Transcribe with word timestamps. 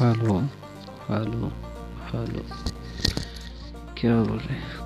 hello 0.00 0.34
hello 1.08 1.48
hello 2.08 2.42
क्या 3.98 4.16
बोल 4.22 4.38
रहे 4.38 4.56
हैं 4.56 4.85